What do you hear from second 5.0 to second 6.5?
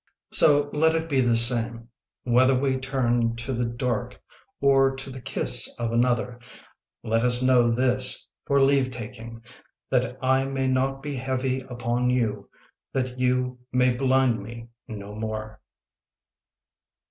the kiss of another;